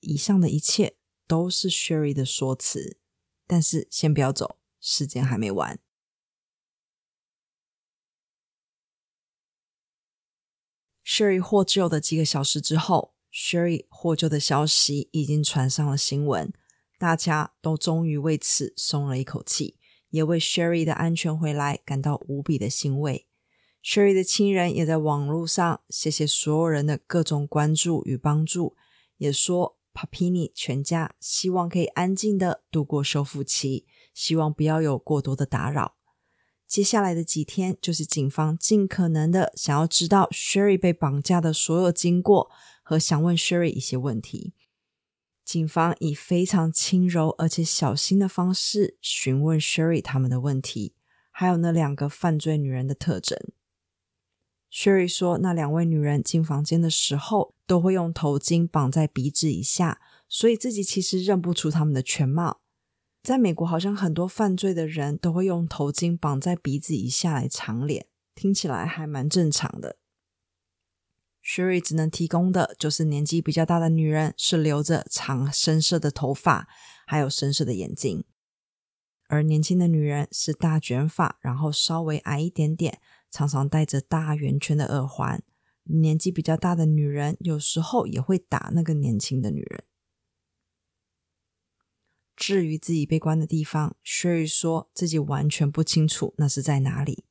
[0.00, 0.96] 以上的一切
[1.28, 2.98] 都是 Sherry 的说辞，
[3.46, 5.78] 但是先不要走，时间还没完。
[11.04, 16.52] Sherry 获救的几个小时之后，Sherry 获救的消息已经传上了新闻，
[16.98, 19.76] 大家都终于为此松了一口气，
[20.10, 23.26] 也为 Sherry 的安全回来感到无比的欣慰。
[23.84, 28.76] Sherry 的亲人也在网络上谢谢所有人的各种关注与帮助，
[29.16, 35.96] 也说 Papini 全家希望可以安静的度过修复期，希望不要有过多的打扰。
[36.72, 42.50] 接下来的几天，就是警方尽可能的想要知道 Sherry 被绑架的所有经过，
[42.82, 44.54] 和想问 Sherry 一些问题。
[45.44, 50.94] 警方以非常轻柔而且小心的方式询问 Sherry 他们的问题，
[51.30, 53.38] 还有那两个犯罪女人的特征。
[54.72, 62.61] Sherry 说，那两位女人进房间的时候都会用头巾绑在鼻子以下，所以自己其实认不出他们的全貌。
[63.22, 69.96] 在美国，好像很多犯罪的人都会用头巾绑在鼻子以下来藏脸，听起来还蛮正常的。
[71.44, 76.68] Sherry 只能提供的就是年纪比较大的女人是留着长深色的头发，
[77.06, 78.24] 还有深色的眼睛，
[79.28, 85.40] 而年轻的女人是大卷发，然后稍微矮一点点，常常戴着大圆圈的耳环。
[85.84, 89.84] 年纪比较大的女人有时候也会打那个年轻的女人。
[92.44, 97.22] 至于自己被关的地方，Sherry 说自己完全不清楚那是在哪里，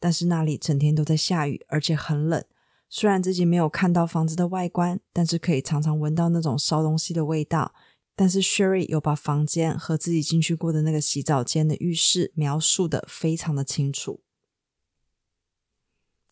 [0.00, 2.42] 但是那里整天都在下雨，而且很冷。
[2.88, 7.74] 虽然自己没有看到房子的外观，但是可以常常闻到那种烧东西的味道。
[8.16, 14.22] 但是 Sherry 有把房间和自己进去过的那个洗澡间的浴室描述的非常的清楚。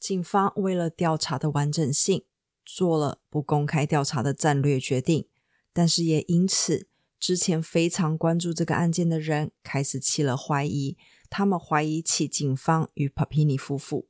[0.01, 2.25] 警方为了调查的完整性，
[2.64, 5.29] 做了不公开调查的战略决定，
[5.75, 6.88] 但是也因此，
[7.23, 10.97] 之前非常关注这个案件的人开始起了怀疑，
[11.31, 14.09] 他们怀疑起警方与 Papini 夫妇。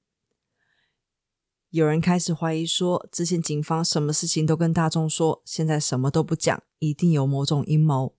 [1.69, 8.15] 有人开始怀疑说，之前警方什么事情都跟大众说，现在什么都不讲，一定有某种阴谋。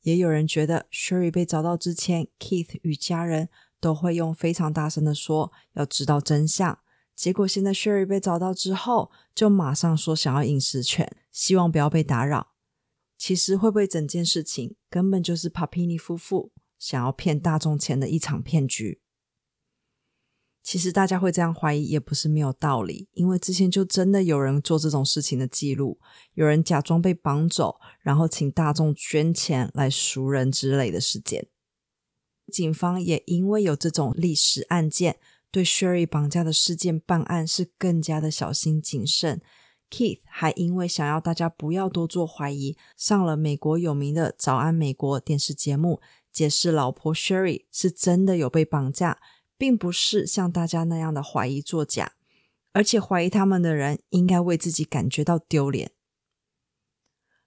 [0.00, 6.78] 也有人觉得，Sherry 被找到之前，Keith 与家人都会用非常大声的说要知道真相。
[7.14, 12.55] 结果现在 Sherry 被找到之后，就马上说想要隐私权，希望不要被打扰。
[13.18, 19.00] 其实会不会整件事情根本就是 Papini 夫妇想要骗大众钱的一场骗局？
[20.62, 26.00] 其实大家会这样怀疑也不是没有道理，因为之前就真的有人做这种事情的记录，
[26.34, 31.46] 有人假装被绑走，然后请大众捐钱来赎人之类的事件。
[32.52, 35.18] 警方也因为有这种历史案件，
[35.52, 39.40] 对 Sherry 绑架的事件办案是更加的小心谨慎。
[39.90, 46.00] Keith 还因为想要大家不要多做怀疑，上了美国有名的《早安美国》电视节目，
[46.32, 49.18] 解释老婆 Sherry 是真的有被绑架。
[49.58, 52.12] 并不是像大家那样的怀疑作假，
[52.74, 55.92] 而且怀疑他们的人应该为自己感觉到丢脸。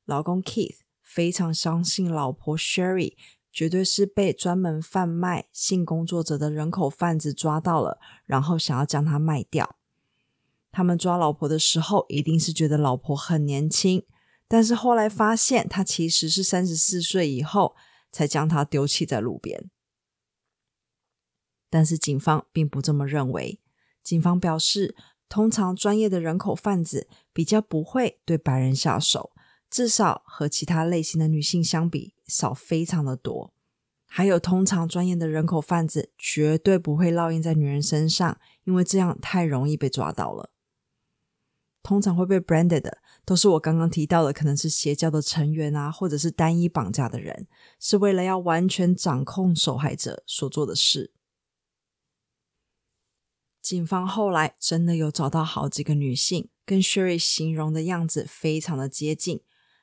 [0.06, 3.15] 老公 Keith 非常相信老婆 Sherry
[3.52, 9.75] 绝对是被专门贩卖性工作者的人口贩子抓到了，然后想要将她卖掉。
[10.72, 14.06] 他们抓老婆的时候，一定是觉得老婆很年轻，
[14.48, 17.76] 但是后来发现她其实是三十四岁以后，
[18.12, 19.70] 才将她丢弃在路边。
[21.70, 23.60] 但是警方并不这么认为。
[24.02, 24.96] 警方表示，
[25.28, 29.32] 通常专业的人口贩子比较不会对白人下手，
[29.70, 33.54] 至少和其他类型的女性相比少非常的多。
[34.08, 40.50] 还有，通常专业的人口贩子绝对不会烙印在女人身上，因为这样太容易被抓到了。
[41.82, 47.48] 通常会被 branded 的都是我刚刚提到的，可能是邪教的成员啊，或者是单一绑架的人，
[47.80, 51.13] 是为了要完全掌控受害者所做的事。
[53.62, 59.42] 警方后来真的有找到好几个女性，跟 Sherry 形容的样子非常的接近，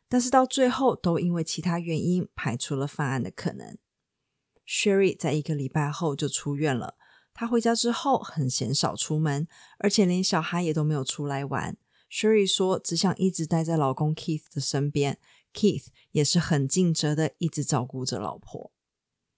[0.09, 3.79] 但是到最后都因为其他原因排除了犯案的可能。
[4.67, 6.97] Sherry 在一个礼拜后就出院了。
[7.33, 9.47] 她回家之后很鲜少出门，
[9.79, 11.77] 而且连小孩也都没有出来玩。
[12.17, 15.19] Sherry 说只想一直待在老公 Keith 的身边
[15.53, 18.73] ，Keith 也是很尽责的一直照顾着老婆。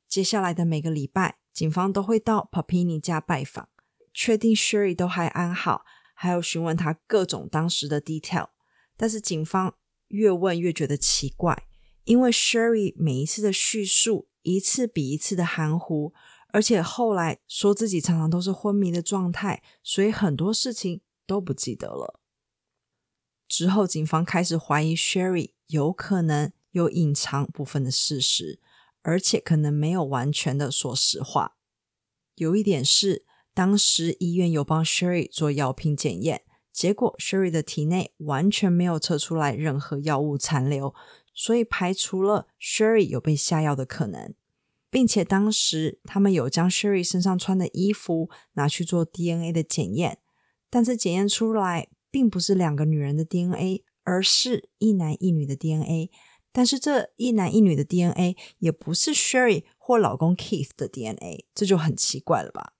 [0.06, 3.68] 接下来的每个礼拜，警方都会到 Papini 家拜访。
[4.14, 8.50] 确定 Sherry 都还安好，还有询问他各种当时的 detail，
[8.96, 9.74] 但是警方
[10.06, 11.64] 越问越觉得奇怪，
[12.04, 16.12] 因为 Sherry 每一次的叙述一次比一次的含糊，
[16.52, 22.20] 而且后来说自己常常都是昏迷的状态，所以很多事情都不记得了。
[23.48, 28.60] 之后，警方开始怀疑 Sherry 有可能有隐藏部分的事实，
[29.02, 31.56] 而且可能没有完全的说实话。
[32.36, 33.24] 有一点是。
[33.54, 40.94] 当时医院有帮 Sherry 做药品检验，结果 Sherry 的体内完全没有测出来任何药物残留，
[41.34, 44.32] 所以排除了 Sherry 有被下药的可能，
[44.88, 50.20] 并且当时他们有将 Sherry 身上穿的衣服拿去做 DNA 的检验，
[50.70, 56.10] 但是检验出来并不是两个女人的 DNA，而是一男一女的 DNA，
[56.52, 62.72] 但是这一男一女的 DNA 也不是 Sherry 或老公 Keith 的 DNA，这就很奇怪了吧？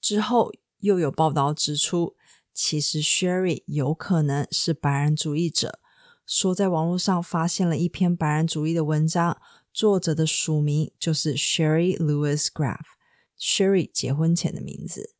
[0.00, 2.16] 之后又有报道指出，
[2.52, 5.78] 其实 Sherry 有可能是白人主义者，
[6.26, 9.40] 说在网络上发现了一篇白人主义的文章，
[9.72, 15.13] 作者的署名就是 Sherry Lewis Graf，Sherry 结婚前的名字。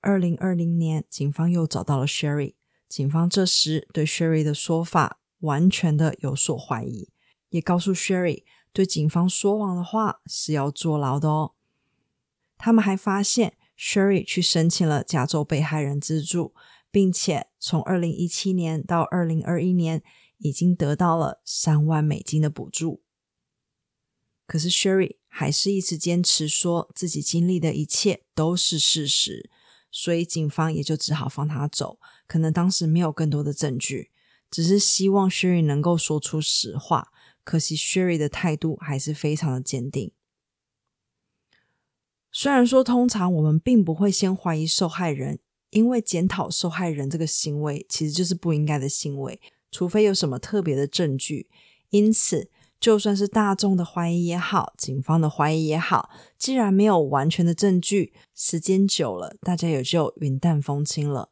[0.00, 2.54] 二零二零年，警方又找到了 Sherry，
[2.88, 7.10] 警方这时对 Sherry 的说法完全的有所怀疑，
[7.50, 11.52] 也告诉 Sherry，对警方说谎的话是要坐牢的哦。
[12.56, 16.54] 他们还发现，Sherry 去申请了加州被害人资助，
[16.90, 20.02] 并且从二零一七年到二零二一年
[20.38, 23.02] 已经得到了三万美金的补助。
[24.46, 29.48] 可是 Sherry 还是一直坚持说自己经历的一切都是事实，
[29.90, 31.98] 所以警方也就只好放他走。
[32.26, 34.10] 可能当时没有更多的证据，
[34.50, 37.12] 只是希望 Sherry 能够说出实话。
[37.42, 40.12] 可惜 Sherry 的态度还是非常的坚定。
[42.30, 49.40] 虽然说通常我们并不会先怀疑受害人，因为检讨受害人这个行为其实就是不应该的行为，
[49.72, 51.48] 除非有什么特别的证据。
[51.88, 52.48] 因此，
[52.80, 56.08] 就算是大众的怀疑也好，警方的怀疑也好，
[56.38, 61.28] 既然没有完全的证据，时间久了，大家也就云淡风轻了。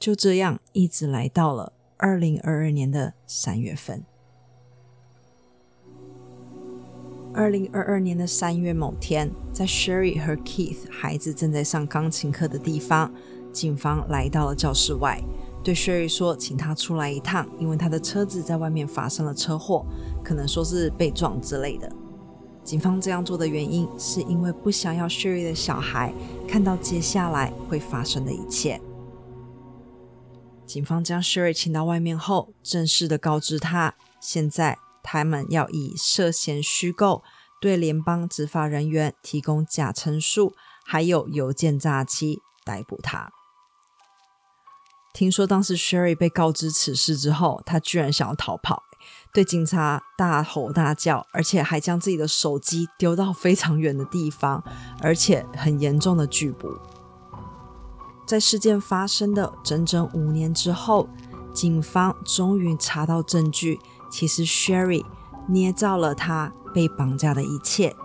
[0.00, 4.04] 就这样，一直来到了二零二二年的三月份。
[7.32, 13.14] 二零二二年的三月某天，在 Sherry 和 Keith 孩子正在上钢琴课的地方，
[13.52, 15.22] 警方来到了教室外，
[15.64, 19.86] 对 Sherry 说：“请他出来一趟，因为他的车子在外面发生了车祸，
[20.22, 21.90] 可能说是被撞之类的。”
[22.64, 26.14] 警方这样做的原因，是因为不想要 Sherry 的小孩
[26.48, 28.80] 看到接下来会发生的一切。
[30.64, 34.78] 警方将 Sherry 请到外面后，正式的告知他，现在。
[35.04, 37.24] 他们要以涉嫌虚构、
[37.60, 40.54] 对联邦执法人员提供假陈述，
[40.86, 43.32] 还有邮件诈欺逮捕他。
[45.12, 48.84] 听说当时 Sherry 被告知此事之后，他居然想要逃跑，
[49.32, 54.62] 对警察大吼大叫，而且还将自己的手机丢到非常远的地方，
[55.00, 56.76] 而且很严重的拒捕。
[58.26, 61.08] 在事件发生的整整五年之后，
[61.52, 63.80] 警方终于查到证据。
[64.10, 65.04] 其实 Sherry
[65.48, 67.96] 捏造了她被绑架的一切。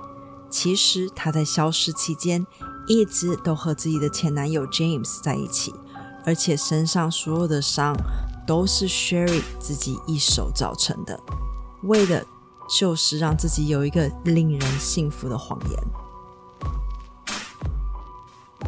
[0.50, 2.48] 其实她在消失期间
[2.88, 5.76] 一直都和自己的前男友 James 在一起，
[6.26, 7.94] 而且身上所有的伤
[8.48, 11.20] 都是 Sherry 自己一手造成的，
[11.84, 12.26] 为的
[12.68, 15.80] 就是让自己有一个令人信服的谎言。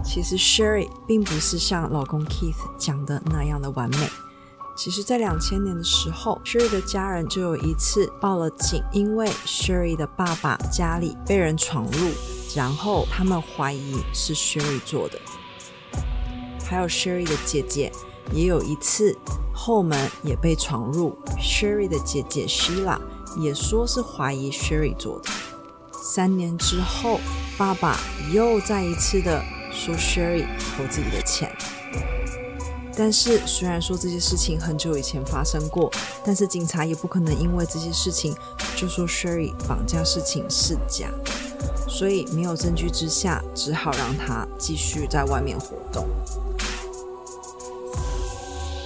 [0.03, 4.09] 其实 Sherry 并不是像老公 Keith 讲的那样的完美。
[4.75, 12.11] 其实，在两千年的时候，Sherry 的家人就有一次报了警，因为 Sherry 的爸爸家里被人闯入，
[12.55, 15.19] 然后他们怀疑是 Sherry 做的。
[16.63, 17.91] 还有 Sherry 的姐姐
[18.31, 19.15] 也有一次
[19.53, 22.99] 后门也被闯入，Sherry 的姐姐 Sheila
[23.37, 25.29] 也说是怀疑 Sherry 做的。
[26.01, 27.19] 三年之后，
[27.57, 27.99] 爸爸
[28.31, 31.55] 又再一次的说 Sherry 偷自己的钱。
[32.95, 35.89] 但是，虽然说这些事情很久以前发生过，
[36.25, 38.35] 但是警察也不可能因为这些事情
[38.75, 41.09] 就说 Sherry 绑架事情是假，
[41.87, 46.07] 所以没有证据之下，只好让他继续在外面活动。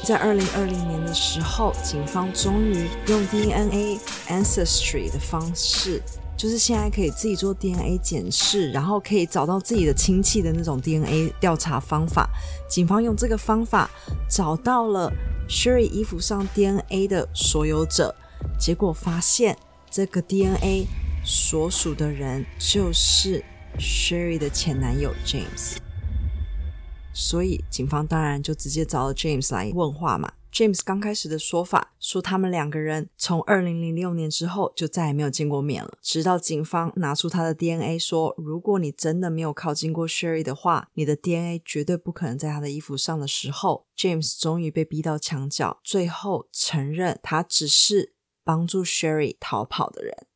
[0.03, 3.97] 在二零二零年的时候，警方终于用 DNA
[4.27, 6.01] Ancestry 的方式。
[6.35, 12.27] 就是现在可以自己做 DNA 检视，然后可以找到自己的亲戚的那种 DNA 调查方法。
[12.67, 13.89] 警方用这个方法
[14.29, 15.09] 找到了
[15.47, 18.13] Sherry 衣服上 DNA 的所有者，
[18.59, 19.55] 结果发现
[19.89, 20.85] 这个 DNA
[21.23, 23.41] 所属的人就是
[23.79, 25.82] Sherry 的前男友 James。
[27.14, 30.34] 所以警方当然就直接找了 James 来问话嘛。
[30.51, 35.97] James 刚开始的说法说，他们两个人从二零零六年之后就再也没有见过面了。
[35.99, 50.28] 直到警方拿出他的 DNA，说如果你真的没有靠近过 Sherry 的话，你的 DNA 绝对不可能在他的衣服上的时候，James 终于被逼到墙角，最后承认他只是帮助 Sherry 逃跑的人。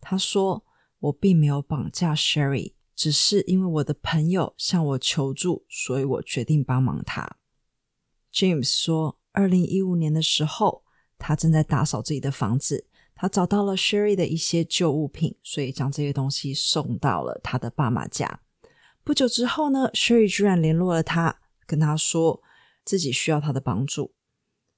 [0.00, 0.64] 他说
[1.00, 7.38] ：“我并没有绑架 Sherry，只是因为我的朋友向我求助，所以我决定帮忙他。”
[8.32, 10.84] James 说，二零一五年的时候，
[11.18, 12.86] 他正在打扫自己的房子，
[13.16, 18.40] 他找到了 Sherry 的一些旧物品，所以将这些东西送到了他的爸妈家。
[19.02, 22.40] 不久之后呢，Sherry 居然联络了他，跟他说
[22.84, 24.14] 自己需要他的帮助。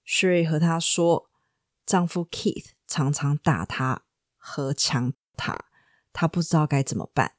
[0.07, 1.29] Sherry 和他说，
[1.85, 4.07] 丈夫 Keith 常常打他
[4.39, 5.67] 和强他，
[6.15, 7.33] 他不知道该怎么办。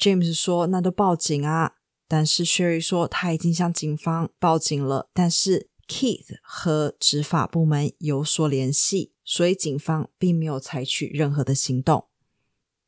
[0.00, 1.74] James 说，那都报警啊。
[2.08, 12.08] 但是 Sherry 说，他已经向警方报警了，但是 Keith 和执法部门有所联系，所以警方并没有采取任何的行动。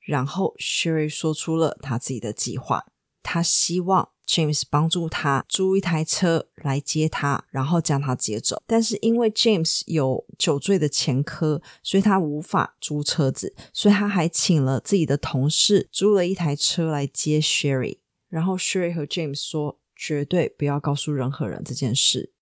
[0.00, 2.86] 然后 Sherry 说出了他自己的计划，
[3.22, 8.62] 他希望 James 帮助他租一台车来接他，然后将他接走。
[8.66, 17.99] 但是因为 James 有酒醉的前科，所以他无法租车子，所以他还请了自己的同事租了一台车来接 Sherry。
[18.30, 22.33] 然后 Sherry 和 James 说：“绝对不要告诉任何人这件事。”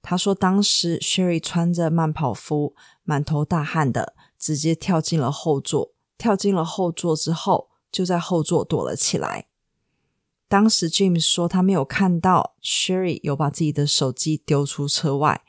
[0.00, 5.92] 他说：“当时 Sherry 穿着慢跑服，满头大汗的，直接跳进了后座。
[6.16, 9.48] 跳进了后座之后，就在后座躲了起来。
[10.48, 15.42] 当时 James 说他没有看到 Sherry 有把自己的手机丢出车外，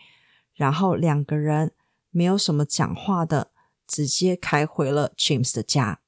[0.53, 1.73] 然后两个人
[2.11, 3.51] 没有什么讲话的，
[3.87, 6.01] 直接开回了 James 的家。”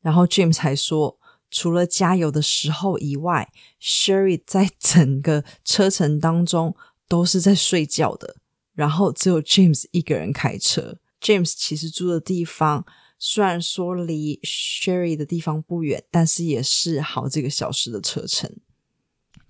[0.00, 1.18] 然后 James 还说，
[1.50, 6.74] 除了加油的时候以外，Sherry 在整个车程当中
[7.06, 8.36] 都是在睡觉的。
[8.72, 10.98] 然后只有 James 一个人开车。
[11.20, 12.84] James 其实住的地方
[13.18, 18.54] 虽然说离 Sherry 的地方不远，但是也是好几个小时的车程。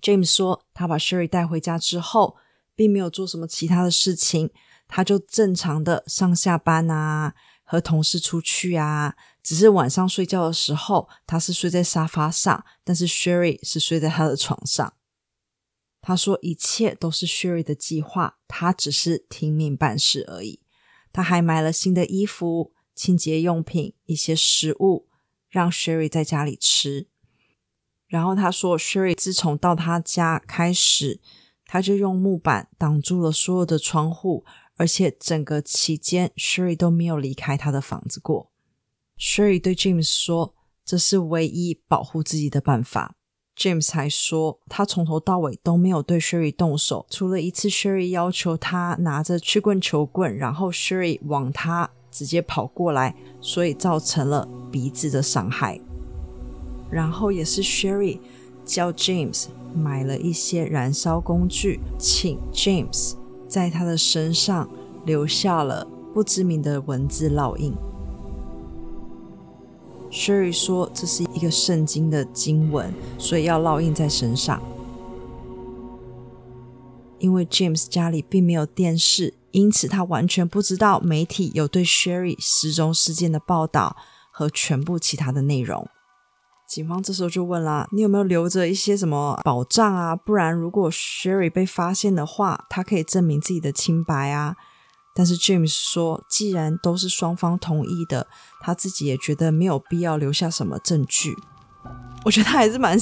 [0.01, 2.37] James 说，他把 Sherry 带回家之后，
[2.75, 4.51] 并没有做什么其他的事情，
[4.87, 9.15] 他就正常的上下班啊，和同事出去啊。
[9.43, 14.93] 只是晚上睡觉的时候，他是睡在沙发上，但是 Sherry 是睡在他的床上。
[16.01, 20.61] 他说，一切都是 Sherry 的计划，他只是听命办事而已。
[21.11, 25.07] 他还买了新的衣服、清洁用品、一些食物，
[25.47, 27.07] 让 Sherry 在家里吃。
[28.07, 31.21] 然后他说，Sherry 自从到他家开始，
[31.65, 34.43] 他就用木板挡住了所有的窗户，
[34.75, 38.51] 而且整个期间，Sherry 都没有离开他的房子过。
[39.19, 43.15] Sherry 对 James 说，这是唯一保护自己的办法。
[43.57, 55.79] James 还说，他从头到尾都没有对 Sherry 动手，除了一次 Sherry 要求他拿着曲棍球棍，然后 Sherry 往他直接跑过来，所以造成了鼻子的伤害。
[56.89, 58.17] 然后也是 Sherry
[58.65, 59.45] 叫 James
[59.75, 63.13] 买了一些燃烧工具，请 James
[63.47, 64.67] 在他的身上
[65.05, 67.75] 留下了不知名的文字烙印。
[70.09, 74.59] Sherry 说这是一个圣经的经文，所以要烙印在身上。
[77.19, 83.97] 因为 James 家里并没有电视，因此他完全不知道媒体有对 Sherry 失踪事件的报道
[84.31, 85.89] 和全部其他的内容。
[86.69, 90.15] 警方这时候就问啦：“你有没有留着一些什么保障啊？
[90.15, 94.55] 不然如果 Sherry 被发现的话，他可以证明自己的清白啊。”
[95.15, 98.27] 但是 James 说：“既然都是双方同意的，
[98.61, 101.35] 他自己也觉得没有必要留下什么证据。”
[102.23, 102.95] 我觉得他还是蛮，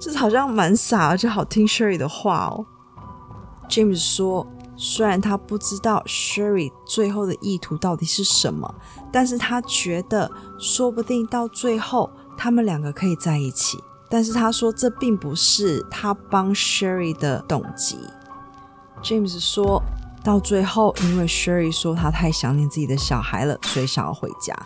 [0.00, 2.66] 就是好像蛮傻，而且好听 Sherry 的话哦。
[3.68, 4.44] James 说
[4.84, 8.74] ：“虽然他不知道 Sherry 最后的意图到底是什么，
[9.12, 10.28] 但是他觉得
[10.58, 13.78] 说不定到最后。”他们两个可以在一起，
[14.08, 17.98] 但是他说这并不是他帮 Sherry 的动机。
[19.02, 19.80] James 说
[20.24, 24.56] 到最后，因为 Sherry 说他太想念自己的小孩了，所以想要回家，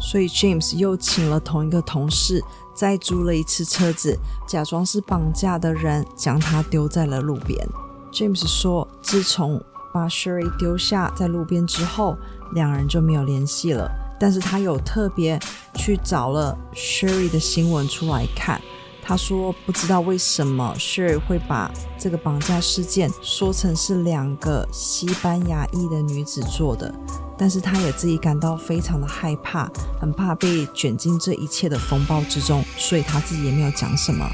[0.00, 2.42] 所以 James 又请了同一个同事，
[2.74, 7.68] 再租了一次车子，假装是绑架的人，将他丢在了路边。
[8.12, 12.16] James 说，自从把 Sherry 丢下在路边之后，
[12.54, 13.90] 两人就没有联系了。
[14.18, 15.40] 但是他有特别
[15.74, 18.60] 去找了 Sherry 的新闻出来看，
[19.02, 26.94] 他说不知道为什么 Sherry 会把这个绑架事件说成是两个西班牙裔的女子做的，
[27.38, 34.28] 但是他也自己感到非常的害怕，很怕被卷进这一切的风暴之中，所以他自己也没有讲什么。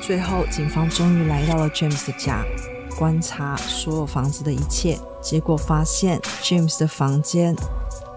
[0.00, 2.42] 最后，警方终于来到了 James 的家，
[2.98, 7.54] 观察所有房子的一切，结果发现 James 的房间。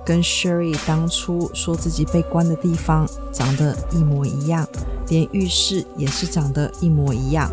[0.06, 4.68] 跟 Sherry 当初说自己被关的地方长得一模一样，
[5.08, 7.52] 连浴室也是长得一模一样。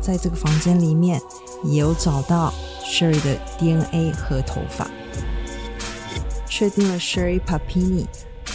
[0.00, 1.20] 在这个房间里面，
[1.64, 4.88] 也有找到 Sherry 的 DNA 和头发，
[6.48, 8.06] 确定了 Sherry Papini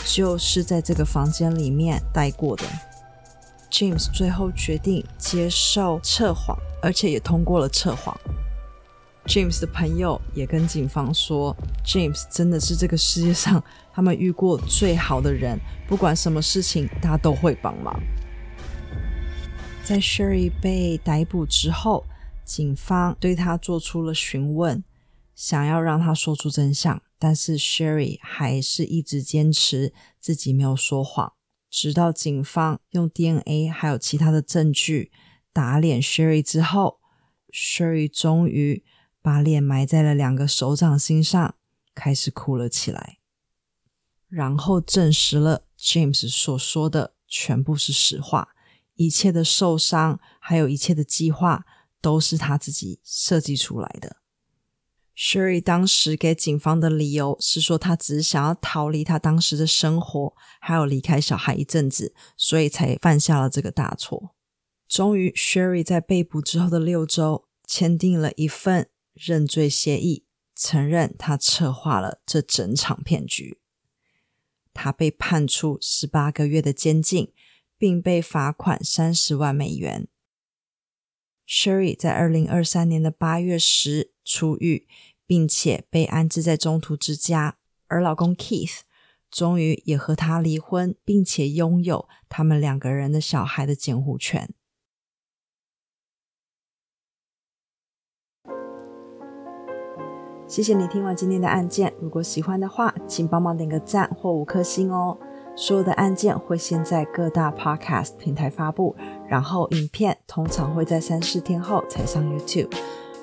[0.06, 2.64] 就是在这个房间里面待过的。
[3.78, 8.20] James 最后决定接受测谎，而且也通过了测谎。
[9.28, 11.56] James 的朋友也跟警方说
[11.86, 13.64] ，James 真的是这个世界上
[13.94, 18.02] 他们遇过最好的人，不管什么事情他都会帮忙。
[19.84, 22.04] 在 Sherry 被逮捕之后，
[22.44, 24.84] 警方对他做出了询问，
[25.36, 31.34] 想要让他说出真相，但是 Sherry 还是一直坚持自己没有说谎，
[31.80, 35.12] 直到警方用 DNA 还有其他的证据
[35.54, 37.00] 打脸 Sherry 之后
[37.54, 38.84] ，Sherry 终于。
[39.20, 41.56] 把脸埋在了两个手掌心上，
[41.94, 43.18] 开始哭了起来，
[44.30, 48.56] 然后证实了 James 所说的全部是实话，
[48.94, 51.66] 一切的受伤，还有一切的计划，
[52.00, 54.17] 都是他自己设计出来的。
[55.18, 64.36] Sherry 当时给警方的理由是说，他只是想要逃离他当时的生活，还有离开小孩一阵子，所以才犯下了这个大错。
[64.88, 68.90] 终于，Sherry 在被捕之后的六周，签订了一份。
[69.20, 73.60] 认罪协议，承认他策划了这整场骗局。
[74.76, 77.34] 他被判处十八个月的监禁，
[77.80, 80.08] 并被罚款三十万美元。
[81.48, 84.86] Sherry 在二零二三年的八月十出狱，
[85.26, 87.56] 并且被安置在中途之家，
[87.88, 88.82] 而老公 Keith
[89.32, 94.54] 终于也和她离婚，并且拥有他们两个人的小孩的监护权。
[100.46, 105.18] 谢谢你听完今天的案件，如果喜欢的话，请帮忙点个赞或五颗星哦。
[105.58, 108.96] 所有的案件会先在各大 Podcast 平台发布，
[109.28, 112.72] 然后影片通常会在三四天后才上 YouTube。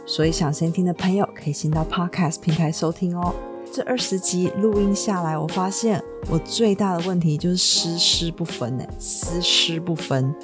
[0.06, 3.34] 所以想先听的朋友可以先到 Podcast 平台收听哦。
[3.72, 6.00] 这二十集录音下来，我发现
[6.30, 10.34] 我最大的问题就是湿湿不分呢，湿湿不分。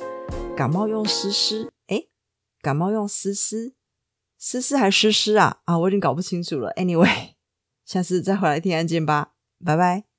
[0.56, 2.08] 感冒用湿湿，诶，
[2.60, 3.74] 感冒用湿湿，
[4.38, 5.58] 湿湿还湿湿啊？
[5.64, 6.72] 啊，我已经搞不清楚了。
[6.72, 7.34] Anyway，
[7.86, 9.34] 下次再回来听案件吧，
[9.64, 10.09] 拜拜。